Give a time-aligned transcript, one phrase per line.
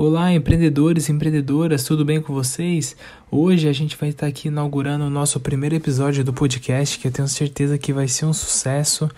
[0.00, 2.94] Olá, empreendedores e empreendedoras, tudo bem com vocês?
[3.28, 7.10] Hoje a gente vai estar aqui inaugurando o nosso primeiro episódio do podcast, que eu
[7.10, 9.10] tenho certeza que vai ser um sucesso,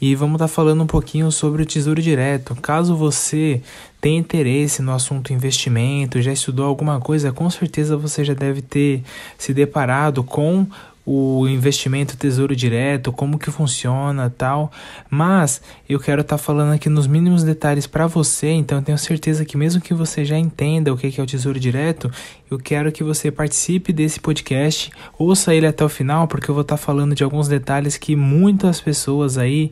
[0.00, 2.54] e vamos estar falando um pouquinho sobre o Tesouro Direto.
[2.54, 3.60] Caso você
[4.00, 9.02] tenha interesse no assunto investimento, já estudou alguma coisa, com certeza você já deve ter
[9.36, 10.68] se deparado com
[11.10, 14.70] o investimento tesouro direto, como que funciona, tal.
[15.08, 18.98] Mas eu quero estar tá falando aqui nos mínimos detalhes para você, então eu tenho
[18.98, 22.10] certeza que mesmo que você já entenda o que é o tesouro direto,
[22.50, 26.60] eu quero que você participe desse podcast, ouça ele até o final, porque eu vou
[26.60, 29.70] estar tá falando de alguns detalhes que muitas pessoas aí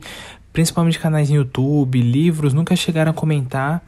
[0.57, 3.79] principalmente canais no YouTube, livros, nunca chegaram a comentar.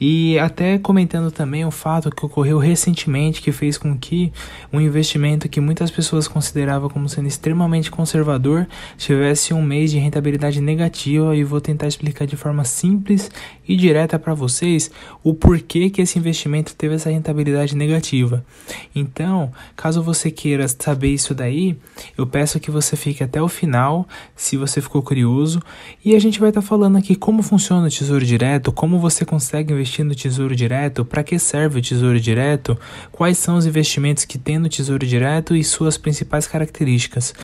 [0.00, 4.32] E até comentando também o fato que ocorreu recentemente, que fez com que
[4.72, 8.66] um investimento que muitas pessoas consideravam como sendo extremamente conservador
[8.96, 11.36] tivesse um mês de rentabilidade negativa.
[11.36, 13.30] E vou tentar explicar de forma simples
[13.68, 14.90] e direta para vocês
[15.22, 18.42] o porquê que esse investimento teve essa rentabilidade negativa.
[18.94, 21.76] Então, caso você queira saber isso daí,
[22.16, 25.60] eu peço que você fique até o final, se você ficou curioso,
[26.06, 29.24] e a gente vai estar tá falando aqui como funciona o Tesouro Direto, como você
[29.24, 32.78] consegue investir no Tesouro Direto, para que serve o Tesouro Direto,
[33.10, 37.34] quais são os investimentos que tem no Tesouro Direto e suas principais características.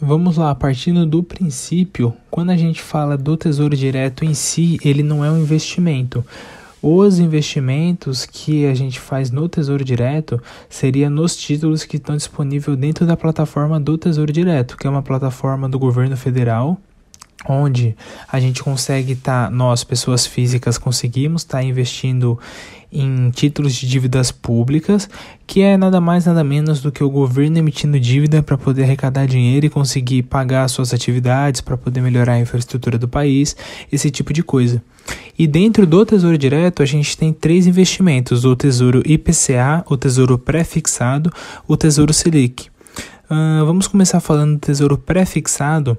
[0.00, 5.04] Vamos lá, partindo do princípio, quando a gente fala do Tesouro Direto em si, ele
[5.04, 6.24] não é um investimento.
[6.84, 12.76] Os investimentos que a gente faz no Tesouro Direto seria nos títulos que estão disponíveis
[12.76, 16.76] dentro da plataforma do Tesouro Direto, que é uma plataforma do governo federal
[17.48, 17.96] onde
[18.30, 22.38] a gente consegue estar, tá, nós, pessoas físicas, conseguimos estar tá investindo
[22.92, 25.08] em títulos de dívidas públicas,
[25.46, 29.26] que é nada mais nada menos do que o governo emitindo dívida para poder arrecadar
[29.26, 33.56] dinheiro e conseguir pagar suas atividades, para poder melhorar a infraestrutura do país,
[33.90, 34.82] esse tipo de coisa.
[35.38, 40.38] E dentro do Tesouro Direto, a gente tem três investimentos: o Tesouro IPCA, o Tesouro
[40.38, 41.32] Pré-Fixado,
[41.66, 42.70] o Tesouro Selic.
[43.24, 45.96] Uh, vamos começar falando do Tesouro Pré-Fixado,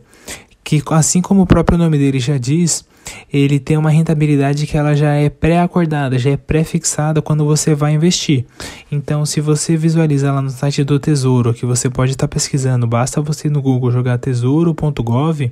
[0.63, 2.85] que assim como o próprio nome dele já diz,
[3.31, 7.94] ele tem uma rentabilidade que ela já é pré-acordada, já é pré-fixada quando você vai
[7.94, 8.46] investir.
[8.91, 12.88] Então, se você visualiza lá no site do Tesouro, que você pode estar tá pesquisando,
[12.88, 15.52] basta você no Google jogar tesouro.gov,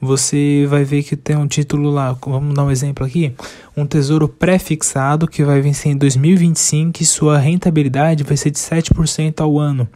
[0.00, 3.32] você vai ver que tem um título lá, vamos dar um exemplo aqui,
[3.76, 9.40] um tesouro pré-fixado que vai vencer em 2025 e sua rentabilidade vai ser de 7%
[9.40, 9.88] ao ano.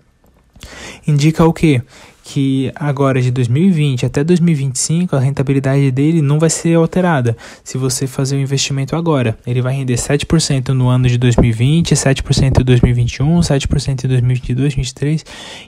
[1.06, 1.82] Indica o quê?
[2.30, 7.34] Que agora de 2020 até 2025 a rentabilidade dele não vai ser alterada.
[7.64, 12.60] Se você fazer o investimento agora, ele vai render 7% no ano de 2020, 7%
[12.60, 15.24] em 2021, 7% em 2022, 2023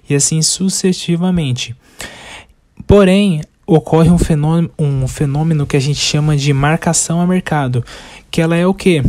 [0.09, 1.75] e assim sucessivamente.
[2.87, 7.83] Porém, ocorre um fenômeno, um fenômeno que a gente chama de marcação a mercado,
[8.31, 9.03] que ela é o que?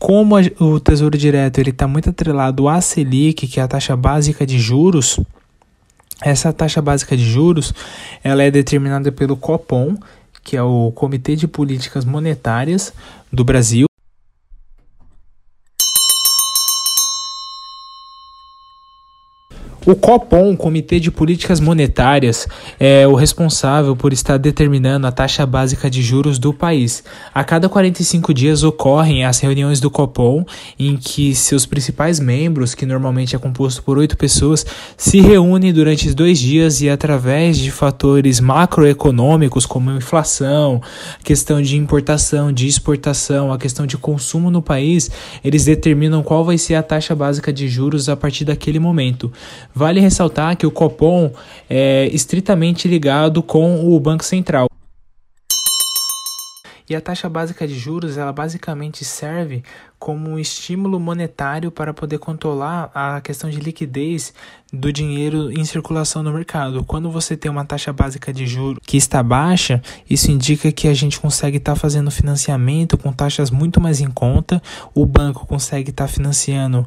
[0.00, 3.96] Como a, o Tesouro Direto ele está muito atrelado à Selic, que é a taxa
[3.96, 5.20] básica de juros,
[6.22, 7.72] essa taxa básica de juros
[8.22, 9.96] ela é determinada pelo Copom,
[10.42, 12.92] que é o Comitê de Políticas Monetárias
[13.32, 13.87] do Brasil.
[19.88, 22.46] O COPOM, Comitê de Políticas Monetárias,
[22.78, 27.02] é o responsável por estar determinando a taxa básica de juros do país.
[27.32, 30.44] A cada 45 dias ocorrem as reuniões do COPOM,
[30.78, 36.12] em que seus principais membros, que normalmente é composto por oito pessoas, se reúnem durante
[36.12, 40.82] dois dias e, através de fatores macroeconômicos, como inflação,
[41.24, 45.10] questão de importação, de exportação, a questão de consumo no país,
[45.42, 49.32] eles determinam qual vai ser a taxa básica de juros a partir daquele momento.
[49.78, 51.30] Vale ressaltar que o Copom
[51.70, 54.66] é estritamente ligado com o Banco Central.
[56.90, 59.62] E a taxa básica de juros, ela basicamente serve
[59.96, 64.34] como um estímulo monetário para poder controlar a questão de liquidez
[64.72, 66.82] do dinheiro em circulação no mercado.
[66.82, 70.94] Quando você tem uma taxa básica de juros que está baixa, isso indica que a
[70.94, 74.60] gente consegue estar tá fazendo financiamento com taxas muito mais em conta,
[74.92, 76.84] o banco consegue estar tá financiando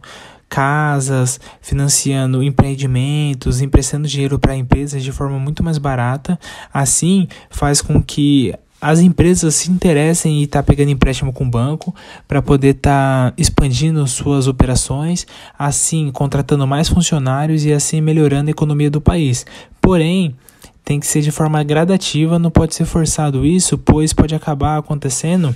[0.52, 6.38] casas, financiando empreendimentos, emprestando dinheiro para empresas de forma muito mais barata.
[6.74, 11.50] Assim, faz com que as empresas se interessem e estar tá pegando empréstimo com o
[11.50, 11.96] banco
[12.28, 15.26] para poder estar tá expandindo suas operações,
[15.58, 19.46] assim contratando mais funcionários e assim melhorando a economia do país.
[19.80, 20.36] Porém,
[20.84, 25.54] tem que ser de forma gradativa, não pode ser forçado isso, pois pode acabar acontecendo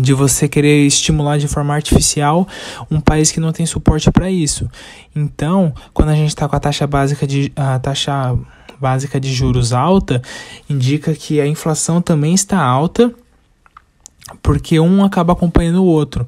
[0.00, 2.46] de você querer estimular de forma artificial
[2.90, 4.68] um país que não tem suporte para isso.
[5.14, 8.36] Então, quando a gente está com a taxa básica de a taxa
[8.80, 10.22] básica de juros alta,
[10.68, 13.12] indica que a inflação também está alta,
[14.42, 16.26] porque um acaba acompanhando o outro.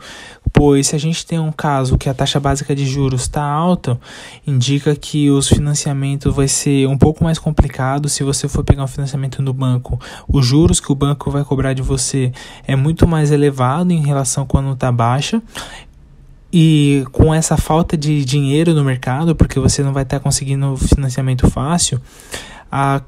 [0.53, 3.99] Pois se a gente tem um caso que a taxa básica de juros está alta,
[4.47, 8.89] indica que os financiamentos vai ser um pouco mais complicado se você for pegar um
[8.89, 9.99] financiamento no banco.
[10.29, 12.33] Os juros que o banco vai cobrar de você
[12.67, 15.43] é muito mais elevado em relação quando está baixa.
[16.53, 20.77] E com essa falta de dinheiro no mercado, porque você não vai estar tá conseguindo
[20.77, 21.99] financiamento fácil,
[22.71, 23.01] a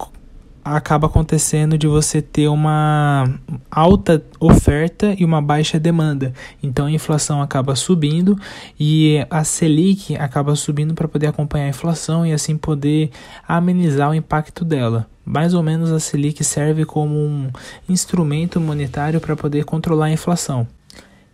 [0.64, 3.28] acaba acontecendo de você ter uma
[3.70, 6.32] alta oferta e uma baixa demanda.
[6.62, 8.38] Então a inflação acaba subindo
[8.80, 13.10] e a Selic acaba subindo para poder acompanhar a inflação e assim poder
[13.46, 15.06] amenizar o impacto dela.
[15.24, 17.50] Mais ou menos a Selic serve como um
[17.88, 20.66] instrumento monetário para poder controlar a inflação.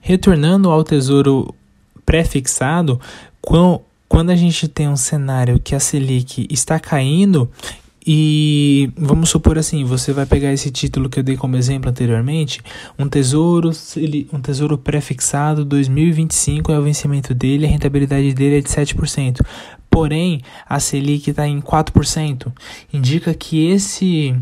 [0.01, 1.55] Retornando ao tesouro
[2.05, 3.01] pré-fixado,
[4.09, 7.51] quando a gente tem um cenário que a Selic está caindo,
[8.13, 12.61] e vamos supor assim, você vai pegar esse título que eu dei como exemplo anteriormente,
[12.99, 13.71] um tesouro,
[14.33, 19.47] um tesouro pré-fixado 2025 é o vencimento dele, a rentabilidade dele é de 7%.
[19.89, 22.53] Porém, a Selic está em 4%.
[22.93, 24.35] Indica que esse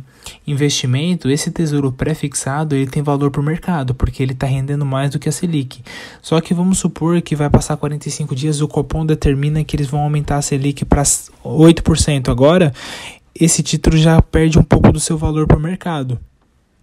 [0.47, 5.11] investimento, esse tesouro pré-fixado, ele tem valor para o mercado, porque ele está rendendo mais
[5.11, 5.83] do que a Selic.
[6.23, 10.01] Só que vamos supor que vai passar 45 dias, o Copom determina que eles vão
[10.01, 12.73] aumentar a Selic para 8% agora,
[13.35, 16.19] esse título já perde um pouco do seu valor para o mercado.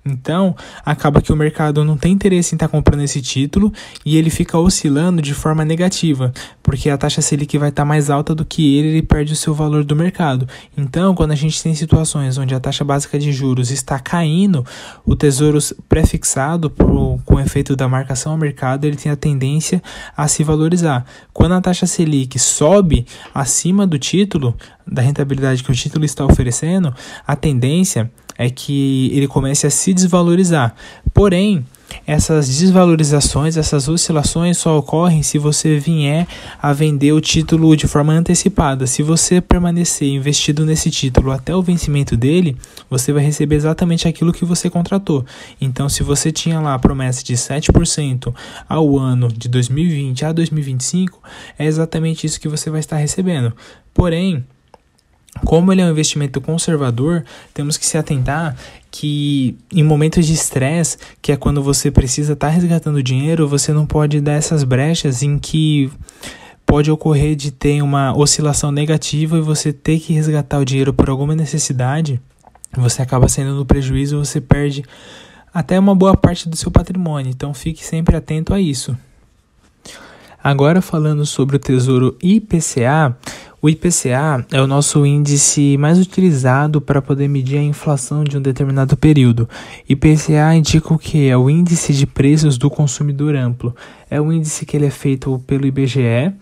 [0.08, 0.56] Então,
[0.86, 3.74] acaba que o mercado não tem interesse em estar tá comprando esse título
[4.06, 6.32] e ele fica oscilando de forma negativa,
[6.62, 9.36] porque a taxa Selic vai estar tá mais alta do que ele, ele perde o
[9.36, 10.48] seu valor do mercado.
[10.78, 14.64] Então, quando a gente tem situações onde a taxa básica de juros está caindo,
[15.04, 15.58] o tesouro
[15.90, 19.82] pré-fixado com efeito da marcação ao mercado, ele tem a tendência
[20.16, 21.04] a se valorizar.
[21.34, 24.56] Quando a taxa Selic sobe acima do título,
[24.86, 26.94] da rentabilidade que o título está oferecendo,
[27.26, 30.76] a tendência é que ele comece a se desvalorizar.
[31.14, 31.66] Porém,
[32.06, 36.28] essas desvalorizações, essas oscilações só ocorrem se você vier
[36.62, 38.86] a vender o título de forma antecipada.
[38.86, 42.58] Se você permanecer investido nesse título até o vencimento dele,
[42.90, 45.26] você vai receber exatamente aquilo que você contratou.
[45.60, 48.34] Então, se você tinha lá a promessa de 7%
[48.68, 51.22] ao ano de 2020 a 2025,
[51.58, 53.54] é exatamente isso que você vai estar recebendo.
[53.94, 54.46] Porém,
[55.44, 57.24] como ele é um investimento conservador,
[57.54, 58.56] temos que se atentar
[58.90, 63.74] que em momentos de estresse, que é quando você precisa estar tá resgatando dinheiro, você
[63.74, 65.92] não pode dar essas brechas em que
[66.66, 71.10] pode ocorrer de ter uma oscilação negativa e você ter que resgatar o dinheiro por
[71.10, 72.20] alguma necessidade,
[72.76, 74.84] você acaba sendo no prejuízo, você perde
[75.54, 77.30] até uma boa parte do seu patrimônio.
[77.30, 78.98] Então fique sempre atento a isso.
[80.44, 83.18] Agora falando sobre o Tesouro IPCA,
[83.62, 88.42] o IPCA é o nosso índice mais utilizado para poder medir a inflação de um
[88.42, 89.50] determinado período.
[89.90, 91.28] IPCA indica o que?
[91.28, 93.76] É o índice de preços do consumidor amplo.
[94.10, 96.34] É o índice que ele é feito pelo IBGE.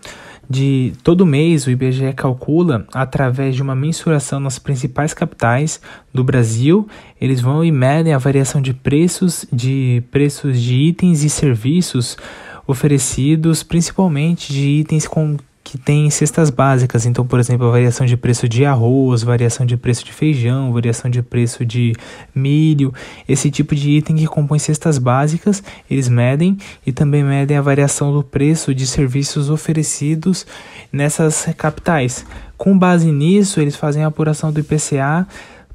[0.48, 5.80] De todo mês, o IBGE calcula através de uma mensuração nas principais capitais
[6.12, 6.86] do Brasil.
[7.18, 12.18] Eles vão e medem a variação de preços de preços de itens e serviços
[12.66, 15.36] oferecidos, principalmente de itens com
[15.74, 17.04] que tem cestas básicas.
[17.04, 21.10] Então, por exemplo, a variação de preço de arroz, variação de preço de feijão, variação
[21.10, 21.96] de preço de
[22.32, 22.94] milho,
[23.28, 26.56] esse tipo de item que compõe cestas básicas, eles medem
[26.86, 30.46] e também medem a variação do preço de serviços oferecidos
[30.92, 32.24] nessas capitais.
[32.56, 35.26] Com base nisso, eles fazem a apuração do IPCA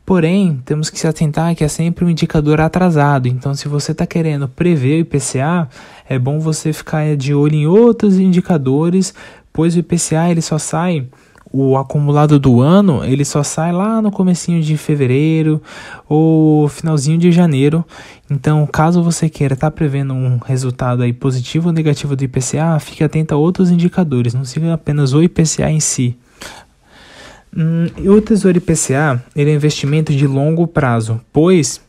[0.09, 3.27] Porém, temos que se atentar que é sempre um indicador atrasado.
[3.27, 5.69] Então, se você está querendo prever o IPCA,
[6.09, 9.13] é bom você ficar de olho em outros indicadores,
[9.51, 11.07] pois o IPCA ele só sai
[11.51, 15.61] o acumulado do ano ele só sai lá no comecinho de fevereiro
[16.07, 17.83] ou finalzinho de janeiro.
[18.29, 22.79] Então, caso você queira estar tá prevendo um resultado aí positivo ou negativo do IPCA,
[22.79, 26.15] fique atento a outros indicadores, não siga apenas o IPCA em si.
[27.55, 31.81] Hum, o Tesouro IPCA ele é um investimento de longo prazo, pois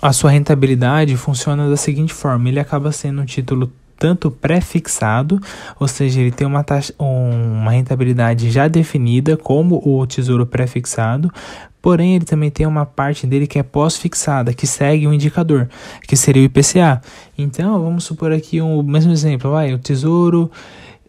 [0.00, 3.72] a sua rentabilidade funciona da seguinte forma: ele acaba sendo um título
[4.04, 5.40] tanto pré-fixado,
[5.80, 11.32] ou seja, ele tem uma, taxa, uma rentabilidade já definida, como o tesouro pré-fixado,
[11.80, 15.70] porém ele também tem uma parte dele que é pós-fixada, que segue um indicador,
[16.06, 17.00] que seria o IPCA.
[17.38, 20.50] Então, vamos supor aqui o um, mesmo exemplo, vai, o tesouro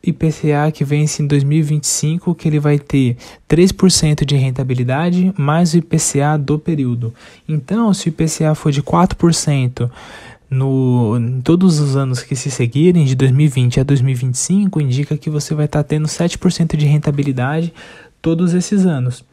[0.02, 3.18] IPCA que vence em 2025, que ele vai ter
[3.50, 7.14] 3% de rentabilidade mais o IPCA do período.
[7.46, 9.90] Então, se o IPCA for de 4%,
[10.50, 15.54] no, em todos os anos que se seguirem, de 2020 a 2025, indica que você
[15.54, 17.74] vai estar tá tendo 7% de rentabilidade
[18.22, 19.24] todos esses anos.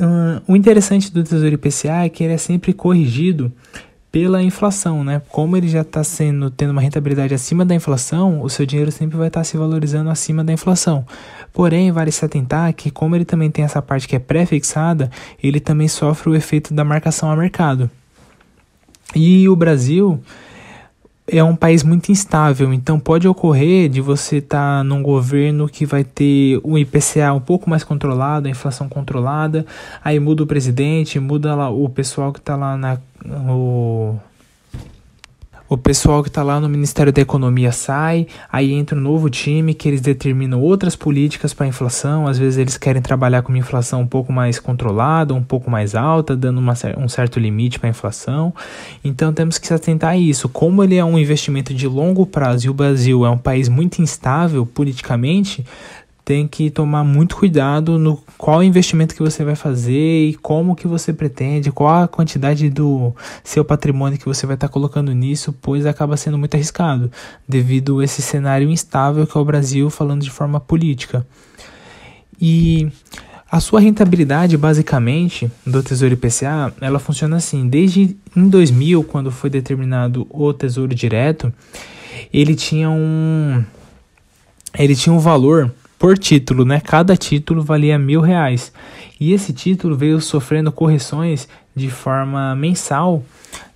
[0.00, 3.52] Uh, o interessante do Tesouro IPCA é que ele é sempre corrigido
[4.14, 5.20] pela inflação, né?
[5.28, 9.16] Como ele já está sendo tendo uma rentabilidade acima da inflação, o seu dinheiro sempre
[9.16, 11.04] vai estar tá se valorizando acima da inflação.
[11.52, 15.10] Porém, vale se atentar que como ele também tem essa parte que é pré-fixada,
[15.42, 17.90] ele também sofre o efeito da marcação a mercado.
[19.14, 20.20] E o Brasil
[21.26, 25.86] é um país muito instável, então pode ocorrer de você estar tá num governo que
[25.86, 29.64] vai ter o IPCA um pouco mais controlado, a inflação controlada,
[30.04, 32.98] aí muda o presidente, muda lá o pessoal que está lá na
[35.66, 39.72] o pessoal que está lá no Ministério da Economia sai, aí entra um novo time
[39.72, 42.26] que eles determinam outras políticas para a inflação.
[42.26, 45.94] Às vezes eles querem trabalhar com uma inflação um pouco mais controlada, um pouco mais
[45.94, 48.52] alta, dando uma, um certo limite para a inflação.
[49.02, 50.50] Então temos que se atentar a isso.
[50.50, 54.02] Como ele é um investimento de longo prazo e o Brasil é um país muito
[54.02, 55.64] instável politicamente,
[56.24, 60.88] tem que tomar muito cuidado no qual investimento que você vai fazer e como que
[60.88, 65.54] você pretende, qual a quantidade do seu patrimônio que você vai estar tá colocando nisso,
[65.60, 67.12] pois acaba sendo muito arriscado,
[67.46, 71.26] devido a esse cenário instável que é o Brasil falando de forma política.
[72.40, 72.90] E
[73.50, 79.50] a sua rentabilidade, basicamente, do Tesouro IPCA, ela funciona assim, desde em 2000, quando foi
[79.50, 81.52] determinado o Tesouro Direto,
[82.32, 83.62] ele tinha um
[84.76, 85.72] ele tinha um valor
[86.04, 86.82] por título, né?
[86.84, 88.70] Cada título valia mil reais.
[89.18, 93.22] E esse título veio sofrendo correções de forma mensal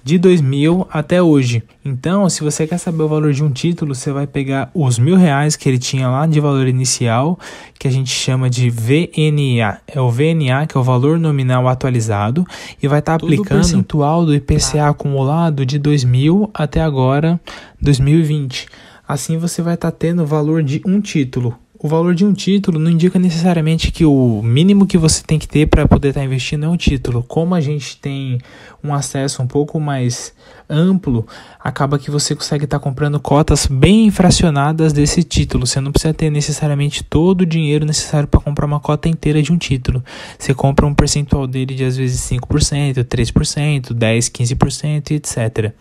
[0.05, 1.63] de 2000 até hoje.
[1.83, 5.17] Então, se você quer saber o valor de um título, você vai pegar os mil
[5.17, 7.39] reais que ele tinha lá de valor inicial,
[7.79, 9.81] que a gente chama de VNA.
[9.87, 12.47] É o VNA, que é o valor nominal atualizado,
[12.83, 17.41] e vai estar tá aplicando o percentual do IPCA acumulado de 2000 até agora,
[17.81, 18.69] 2020.
[19.09, 22.33] Assim você vai estar tá tendo o valor de um título o valor de um
[22.33, 26.21] título não indica necessariamente que o mínimo que você tem que ter para poder estar
[26.21, 27.23] tá investindo é um título.
[27.23, 28.41] Como a gente tem
[28.83, 30.35] um acesso um pouco mais
[30.69, 31.25] amplo,
[31.61, 35.69] acaba que você consegue estar tá comprando cotas bem fracionadas desse título.
[35.69, 39.53] Você não precisa ter necessariamente todo o dinheiro necessário para comprar uma cota inteira de
[39.53, 40.03] um título.
[40.37, 45.73] Você compra um percentual dele de às vezes 5%, 3%, 10%, 15% e etc.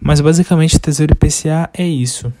[0.00, 2.32] Mas basicamente o Tesouro IPCA é isso.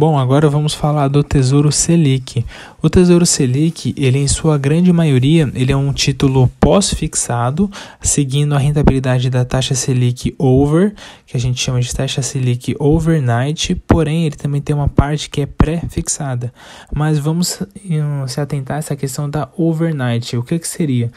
[0.00, 2.42] Bom, agora vamos falar do Tesouro Selic.
[2.80, 8.58] O Tesouro Selic, ele em sua grande maioria, ele é um título pós-fixado, seguindo a
[8.58, 10.94] rentabilidade da taxa Selic over,
[11.26, 15.42] que a gente chama de taxa Selic overnight, porém ele também tem uma parte que
[15.42, 16.50] é pré-fixada.
[16.90, 20.34] Mas vamos hum, se atentar a essa questão da overnight.
[20.34, 21.12] O que que seria?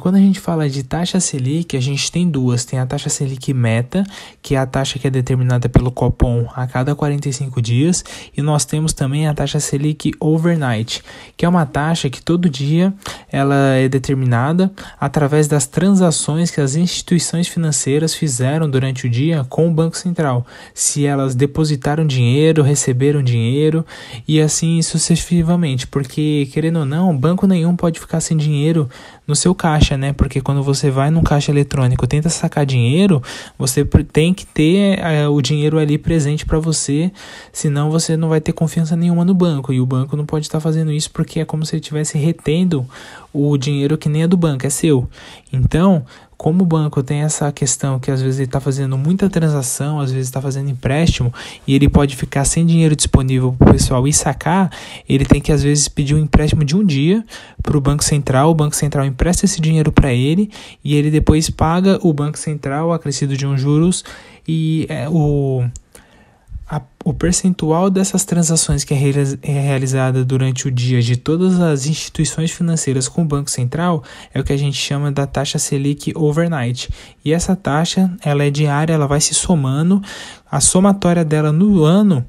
[0.00, 2.64] Quando a gente fala de taxa Selic, a gente tem duas.
[2.64, 4.04] Tem a taxa Selic meta,
[4.42, 8.04] que é a taxa que é determinada pelo Copom a cada 45 dias,
[8.36, 11.02] e nós temos também a taxa Selic overnight,
[11.36, 12.92] que é uma taxa que todo dia
[13.30, 19.68] ela é determinada através das transações que as instituições financeiras fizeram durante o dia com
[19.68, 20.44] o Banco Central.
[20.74, 23.86] Se elas depositaram dinheiro, receberam dinheiro
[24.26, 28.88] e assim sucessivamente, porque querendo ou não, banco nenhum pode ficar sem dinheiro
[29.26, 30.12] no seu caixa, né?
[30.12, 33.22] Porque quando você vai num caixa eletrônico, tenta sacar dinheiro,
[33.58, 37.10] você tem que ter é, o dinheiro ali presente para você,
[37.52, 39.72] senão você não vai ter confiança nenhuma no banco.
[39.72, 42.86] E o banco não pode estar fazendo isso porque é como se ele estivesse retendo
[43.32, 45.08] o dinheiro que nem é do banco, é seu.
[45.52, 46.04] Então,
[46.42, 50.10] como o banco tem essa questão que às vezes ele está fazendo muita transação, às
[50.10, 51.32] vezes está fazendo empréstimo
[51.64, 54.68] e ele pode ficar sem dinheiro disponível para o pessoal e sacar,
[55.08, 57.24] ele tem que às vezes pedir um empréstimo de um dia
[57.62, 60.50] para o Banco Central, o Banco Central empresta esse dinheiro para ele
[60.82, 64.04] e ele depois paga o Banco Central acrescido de um juros
[64.46, 65.62] e é, o
[66.68, 68.98] a, o percentual dessas transações que é,
[69.42, 74.02] é realizada durante o dia de todas as instituições financeiras com o Banco Central
[74.32, 76.88] é o que a gente chama da taxa Selic overnight.
[77.24, 80.02] E essa taxa, ela é diária, ela vai se somando,
[80.50, 82.26] a somatória dela no ano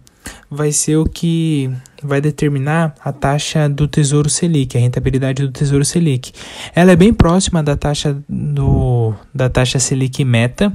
[0.50, 1.70] vai ser o que
[2.02, 6.32] vai determinar a taxa do Tesouro Selic, a rentabilidade do Tesouro Selic.
[6.76, 10.72] Ela é bem próxima da taxa do da taxa Selic meta,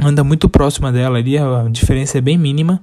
[0.00, 2.80] anda muito próxima dela ali, a diferença é bem mínima,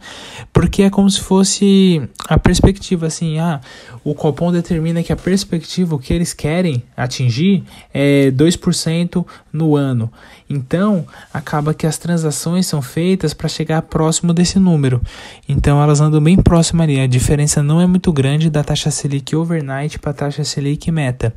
[0.54, 3.60] porque é como se fosse a perspectiva assim, ah,
[4.04, 7.64] o Copom determina que a perspectiva, o que eles querem atingir
[7.94, 10.12] é 2% no ano.
[10.50, 15.02] Então, acaba que as transações são feitas para chegar próximo desse número.
[15.48, 17.00] Então, elas andam bem próximas ali.
[17.00, 21.34] A diferença não é muito grande da taxa Selic overnight para a taxa Selic meta.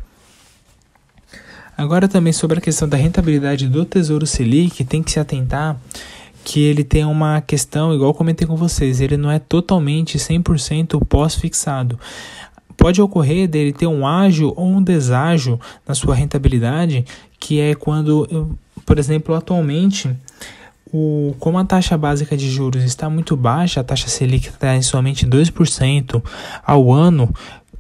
[1.76, 5.76] Agora também sobre a questão da rentabilidade do Tesouro Selic, tem que se atentar
[6.45, 11.99] que ele tem uma questão, igual comentei com vocês, ele não é totalmente 100% pós-fixado.
[12.76, 17.04] Pode ocorrer dele ter um ágio ou um deságio na sua rentabilidade,
[17.40, 20.14] que é quando, por exemplo, atualmente,
[20.93, 24.83] o, como a taxa básica de juros está muito baixa, a taxa Selic está em
[24.83, 26.23] somente 2%
[26.64, 27.33] ao ano,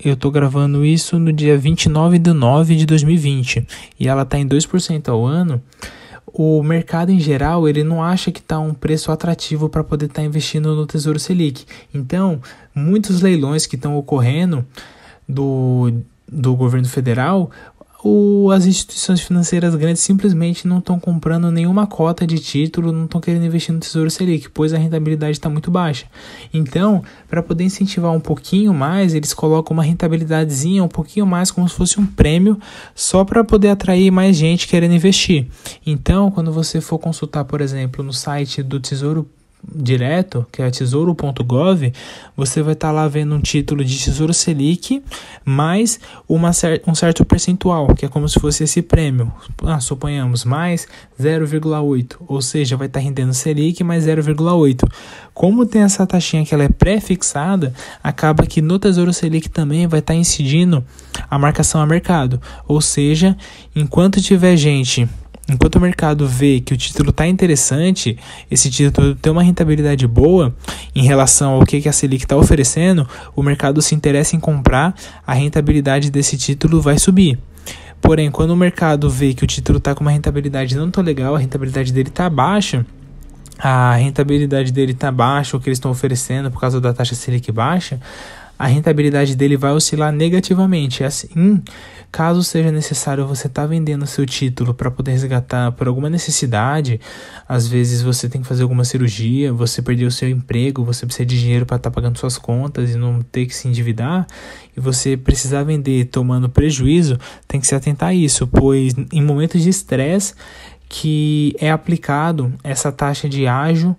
[0.04, 3.66] eu estou gravando isso no dia 29 de 9 de 2020
[3.98, 5.62] e ela está em 2% ao ano,
[6.26, 10.22] o mercado em geral ele não acha que está um preço atrativo para poder estar
[10.22, 11.64] tá investindo no Tesouro Selic.
[11.92, 12.40] Então,
[12.74, 14.66] muitos leilões que estão ocorrendo
[15.28, 15.92] do,
[16.30, 17.50] do governo federal,
[18.04, 23.18] o, as instituições financeiras grandes simplesmente não estão comprando nenhuma cota de título, não estão
[23.18, 26.04] querendo investir no Tesouro Selic, pois a rentabilidade está muito baixa.
[26.52, 31.66] Então, para poder incentivar um pouquinho mais, eles colocam uma rentabilidadezinha um pouquinho mais, como
[31.66, 32.58] se fosse um prêmio,
[32.94, 35.46] só para poder atrair mais gente querendo investir.
[35.86, 39.26] Então, quando você for consultar, por exemplo, no site do Tesouro
[39.74, 41.92] direto, que é tesouro.gov,
[42.36, 45.02] você vai estar tá lá vendo um título de Tesouro Selic
[45.44, 49.32] mais uma cer um certo percentual, que é como se fosse esse prêmio.
[49.62, 50.86] Ah, suponhamos, mais
[51.20, 54.88] 0,8, ou seja, vai estar tá rendendo Selic mais 0,8.
[55.32, 60.00] Como tem essa taxinha que ela é pré-fixada, acaba que no Tesouro Selic também vai
[60.00, 60.84] estar tá incidindo
[61.30, 62.40] a marcação a mercado.
[62.66, 63.36] Ou seja,
[63.74, 65.08] enquanto tiver gente
[65.48, 68.16] Enquanto o mercado vê que o título está interessante,
[68.50, 70.54] esse título tem uma rentabilidade boa
[70.94, 74.94] em relação ao que a Selic está oferecendo, o mercado se interessa em comprar,
[75.26, 77.38] a rentabilidade desse título vai subir.
[78.00, 81.34] Porém, quando o mercado vê que o título está com uma rentabilidade não tão legal,
[81.34, 82.84] a rentabilidade dele está baixa,
[83.58, 87.50] a rentabilidade dele está baixa, o que eles estão oferecendo por causa da taxa Selic
[87.52, 88.00] baixa,
[88.58, 91.02] a rentabilidade dele vai oscilar negativamente.
[91.02, 91.62] É assim,
[92.14, 97.00] caso seja necessário você estar tá vendendo seu título para poder resgatar por alguma necessidade,
[97.48, 101.40] às vezes você tem que fazer alguma cirurgia, você perdeu seu emprego, você precisa de
[101.40, 104.26] dinheiro para estar tá pagando suas contas e não ter que se endividar,
[104.76, 107.18] e você precisar vender tomando prejuízo,
[107.48, 110.34] tem que se atentar a isso, pois em momentos de estresse
[110.88, 113.96] que é aplicado essa taxa de ágio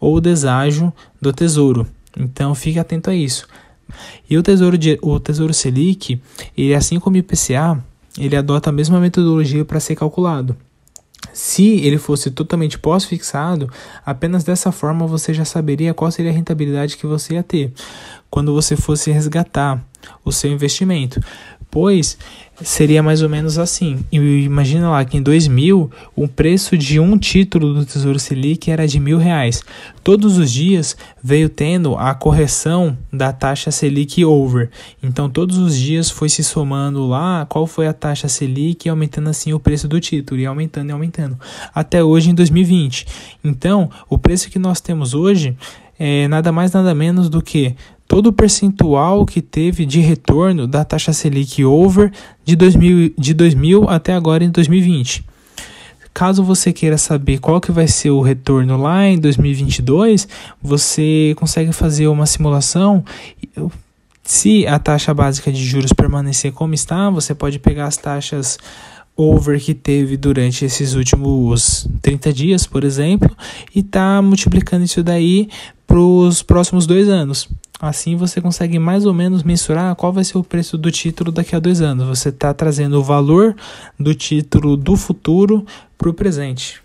[0.00, 1.86] ou deságio do tesouro.
[2.18, 3.46] Então fique atento a isso.
[4.28, 6.20] E o Tesouro, de, o tesouro Selic,
[6.56, 7.82] ele, assim como o IPCA,
[8.18, 10.56] ele adota a mesma metodologia para ser calculado.
[11.32, 13.70] Se ele fosse totalmente pós-fixado,
[14.04, 17.72] apenas dessa forma você já saberia qual seria a rentabilidade que você ia ter
[18.28, 19.82] quando você fosse resgatar
[20.24, 21.20] o seu investimento
[21.72, 22.18] depois
[22.62, 24.04] seria mais ou menos assim.
[24.12, 29.00] Imagina lá que em 2000 o preço de um título do Tesouro Selic era de
[29.00, 29.62] mil reais.
[30.04, 34.68] Todos os dias veio tendo a correção da taxa Selic over.
[35.02, 39.30] Então todos os dias foi se somando lá qual foi a taxa Selic e aumentando
[39.30, 41.40] assim o preço do título e aumentando e aumentando
[41.74, 43.06] até hoje em 2020.
[43.42, 45.56] Então o preço que nós temos hoje
[45.98, 47.76] é nada mais nada menos do que
[48.12, 52.12] todo o percentual que teve de retorno da taxa Selic over
[52.44, 55.24] de 2000, de 2000 até agora em 2020.
[56.12, 60.28] Caso você queira saber qual que vai ser o retorno lá em 2022,
[60.60, 63.02] você consegue fazer uma simulação.
[64.22, 68.58] Se a taxa básica de juros permanecer como está, você pode pegar as taxas
[69.16, 73.34] over que teve durante esses últimos 30 dias, por exemplo,
[73.74, 75.48] e tá multiplicando isso daí
[75.86, 77.48] para os próximos dois anos.
[77.80, 81.54] Assim você consegue mais ou menos mensurar qual vai ser o preço do título daqui
[81.54, 82.06] a dois anos.
[82.06, 83.56] Você está trazendo o valor
[83.98, 85.66] do título do futuro
[85.98, 86.80] para o presente.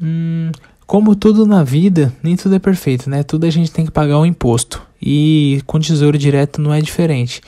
[0.00, 0.52] Hum,
[0.86, 3.22] como tudo na vida, nem tudo é perfeito, né?
[3.22, 4.80] Tudo a gente tem que pagar um imposto.
[5.02, 7.42] E com tesouro direto não é diferente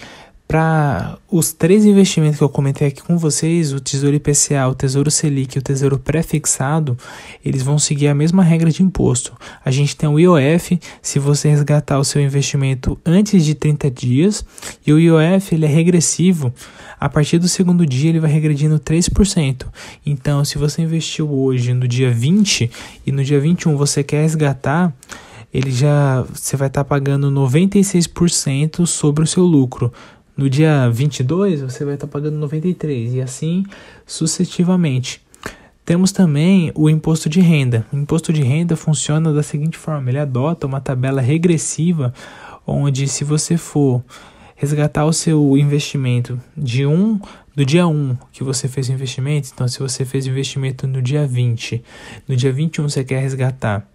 [0.52, 5.10] para os três investimentos que eu comentei aqui com vocês, o Tesouro IPCA, o Tesouro
[5.10, 6.94] Selic e o Tesouro Prefixado,
[7.42, 9.32] eles vão seguir a mesma regra de imposto.
[9.64, 14.44] A gente tem o IOF, se você resgatar o seu investimento antes de 30 dias,
[14.86, 16.52] e o IOF ele é regressivo,
[17.00, 19.64] a partir do segundo dia ele vai regredindo 3%.
[20.04, 22.70] Então, se você investiu hoje no dia 20
[23.06, 24.94] e no dia 21 você quer resgatar,
[25.52, 29.90] ele já você vai estar tá pagando 96% sobre o seu lucro.
[30.36, 33.64] No dia 22, você vai estar pagando 93 e assim
[34.06, 35.20] sucessivamente.
[35.84, 37.84] Temos também o imposto de renda.
[37.92, 42.14] O imposto de renda funciona da seguinte forma: ele adota uma tabela regressiva,
[42.66, 44.02] onde se você for
[44.54, 47.20] resgatar o seu investimento de um
[47.54, 51.02] do dia 1 que você fez o investimento, então se você fez o investimento no
[51.02, 51.82] dia 20,
[52.28, 53.86] no dia 21 você quer resgatar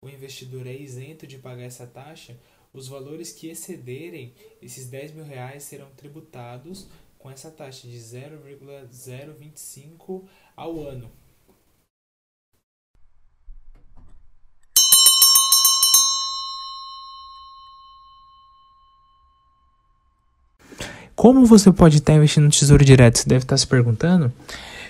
[0.00, 2.38] o investidor é isento de pagar essa taxa,
[2.72, 6.86] os valores que excederem esses 10 mil reais serão tributados
[7.18, 11.10] com essa taxa de 0,025 ao ano.
[21.20, 23.18] Como você pode estar investindo no Tesouro Direto?
[23.18, 24.32] Você deve estar se perguntando.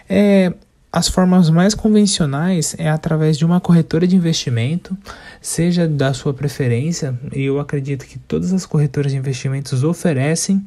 [0.09, 0.55] É,
[0.93, 4.97] as formas mais convencionais é através de uma corretora de investimento,
[5.43, 10.65] seja da sua preferência, e eu acredito que todas as corretoras de investimentos oferecem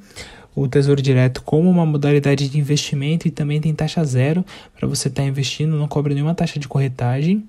[0.54, 4.44] o Tesouro Direto como uma modalidade de investimento e também tem taxa zero
[4.78, 7.42] para você estar investindo, não cobra nenhuma taxa de corretagem,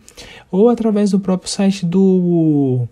[0.52, 2.86] ou através do próprio site do,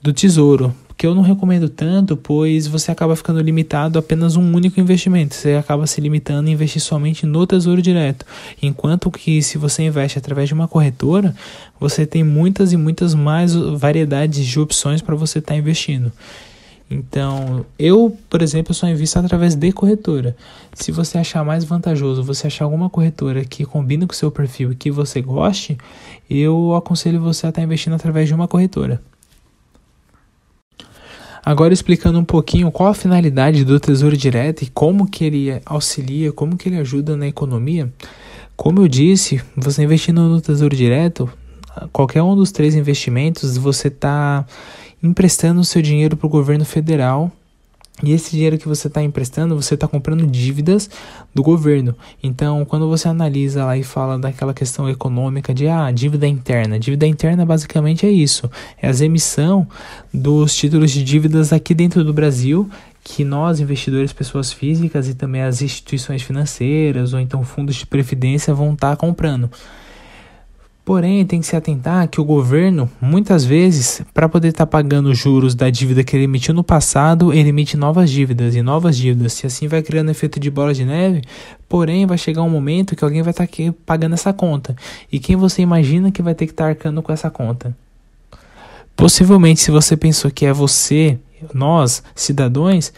[0.00, 4.54] do Tesouro que eu não recomendo tanto, pois você acaba ficando limitado a apenas um
[4.54, 5.34] único investimento.
[5.34, 8.24] Você acaba se limitando a investir somente no Tesouro Direto.
[8.62, 11.34] Enquanto que se você investe através de uma corretora,
[11.78, 16.10] você tem muitas e muitas mais variedades de opções para você estar tá investindo.
[16.88, 20.36] Então, eu, por exemplo, só invisto através de corretora.
[20.72, 24.72] Se você achar mais vantajoso, você achar alguma corretora que combine com o seu perfil
[24.72, 25.76] e que você goste,
[26.30, 29.02] eu aconselho você a estar tá investindo através de uma corretora.
[31.46, 36.32] Agora explicando um pouquinho qual a finalidade do Tesouro Direto e como que ele auxilia,
[36.32, 37.88] como que ele ajuda na economia.
[38.56, 41.30] Como eu disse, você investindo no Tesouro Direto,
[41.92, 44.44] qualquer um dos três investimentos, você está
[45.00, 47.30] emprestando o seu dinheiro para o governo federal
[48.02, 50.90] e esse dinheiro que você está emprestando, você está comprando dívidas
[51.34, 51.94] do governo.
[52.22, 57.06] Então, quando você analisa lá e fala daquela questão econômica de ah, dívida interna, dívida
[57.06, 59.66] interna basicamente é isso: é a emissão
[60.12, 62.68] dos títulos de dívidas aqui dentro do Brasil
[63.02, 68.52] que nós, investidores, pessoas físicas e também as instituições financeiras ou então fundos de previdência
[68.52, 69.48] vão estar tá comprando.
[70.86, 75.10] Porém, tem que se atentar que o governo, muitas vezes, para poder estar tá pagando
[75.10, 78.96] os juros da dívida que ele emitiu no passado, ele emite novas dívidas e novas
[78.96, 79.42] dívidas.
[79.42, 81.22] E assim vai criando efeito de bola de neve.
[81.68, 84.76] Porém, vai chegar um momento que alguém vai estar tá pagando essa conta.
[85.10, 87.76] E quem você imagina que vai ter que estar tá arcando com essa conta?
[88.94, 91.18] Possivelmente, se você pensou que é você,
[91.52, 92.92] nós, cidadãos,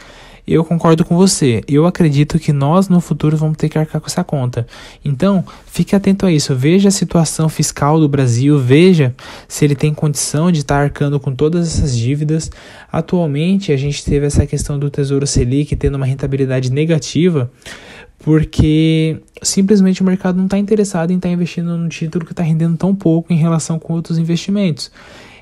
[0.49, 1.63] eu concordo com você.
[1.69, 4.67] Eu acredito que nós no futuro vamos ter que arcar com essa conta.
[5.05, 6.55] Então, fique atento a isso.
[6.55, 9.15] Veja a situação fiscal do Brasil, veja
[9.47, 12.51] se ele tem condição de estar arcando com todas essas dívidas.
[12.91, 17.51] Atualmente, a gente teve essa questão do Tesouro Selic tendo uma rentabilidade negativa
[18.21, 22.43] porque simplesmente o mercado não está interessado em estar tá investindo num título que está
[22.43, 24.91] rendendo tão pouco em relação com outros investimentos.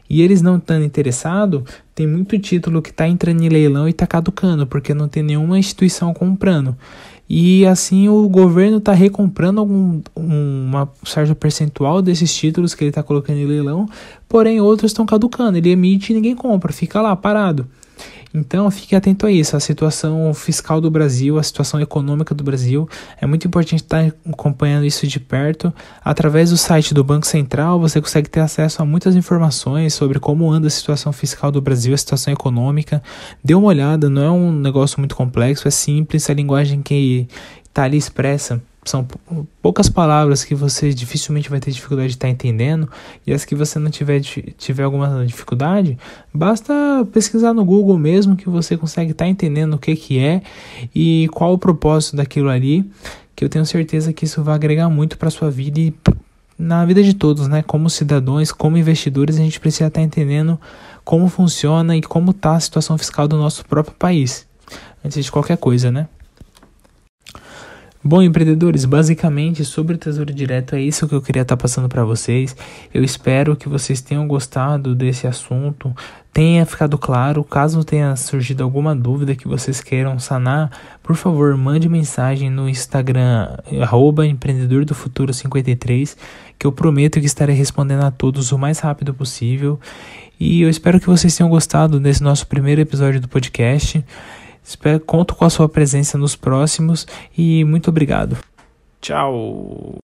[0.09, 1.63] E eles não estando interessados,
[1.95, 5.59] tem muito título que está entrando em leilão e está caducando, porque não tem nenhuma
[5.59, 6.77] instituição comprando.
[7.29, 12.91] E assim o governo está recomprando algum um, uma certo percentual desses títulos que ele
[12.91, 13.89] está colocando em leilão,
[14.29, 15.59] porém outros estão caducando.
[15.59, 17.67] Ele emite e ninguém compra, fica lá parado.
[18.37, 19.57] Então, fique atento a isso.
[19.57, 22.87] A situação fiscal do Brasil, a situação econômica do Brasil,
[23.19, 25.73] é muito importante estar acompanhando isso de perto.
[26.05, 30.53] Através do site do Banco Central, você consegue ter acesso a muitas informações sobre como
[30.53, 33.03] anda a situação fiscal do Brasil, a situação econômica.
[33.43, 37.27] Dê uma olhada, não é um negócio muito complexo, é simples, a linguagem que
[37.65, 39.07] está ali expressa são
[39.61, 42.89] poucas palavras que você dificilmente vai ter dificuldade de estar tá entendendo,
[43.27, 45.99] e as que você não tiver, tiver alguma dificuldade,
[46.33, 46.73] basta
[47.13, 50.43] pesquisar no Google mesmo que você consegue estar tá entendendo o que, que é
[50.95, 52.89] e qual o propósito daquilo ali,
[53.35, 55.95] que eu tenho certeza que isso vai agregar muito para sua vida e
[56.59, 57.63] na vida de todos, né?
[57.63, 60.59] Como cidadãos, como investidores, a gente precisa estar tá entendendo
[61.05, 64.47] como funciona e como está a situação fiscal do nosso próprio país,
[65.05, 66.09] antes de qualquer coisa, né?
[68.09, 72.05] Bom, empreendedores, basicamente sobre o Tesouro Direto é isso que eu queria estar passando para
[72.05, 72.55] vocês.
[72.95, 75.93] Eu espero que vocês tenham gostado desse assunto,
[76.33, 77.43] tenha ficado claro.
[77.43, 80.71] Caso tenha surgido alguma dúvida que vocês queiram sanar,
[81.03, 83.49] por favor, mande mensagem no Instagram
[84.31, 86.17] empreendedor do futuro 53,
[86.57, 89.81] que eu prometo que estarei respondendo a todos o mais rápido possível.
[90.39, 94.05] E eu espero que vocês tenham gostado desse nosso primeiro episódio do podcast.
[94.67, 97.07] Espero, conto com a sua presença nos próximos
[97.39, 98.37] e muito obrigado.
[99.01, 99.99] Tchau!